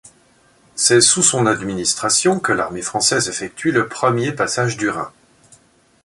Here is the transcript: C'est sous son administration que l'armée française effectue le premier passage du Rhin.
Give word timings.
C'est 0.73 0.99
sous 0.99 1.21
son 1.21 1.45
administration 1.45 2.39
que 2.39 2.51
l'armée 2.51 2.81
française 2.81 3.29
effectue 3.29 3.71
le 3.71 3.87
premier 3.87 4.31
passage 4.31 4.75
du 4.75 4.89
Rhin. 4.89 5.11